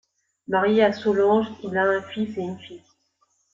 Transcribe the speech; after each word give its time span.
Marié 0.47 0.83
à 0.83 0.93
Solange, 0.93 1.45
il 1.61 1.77
a 1.77 1.83
un 1.83 2.01
fils 2.01 2.35
et 2.35 2.41
une 2.41 2.57
fille. 2.57 2.81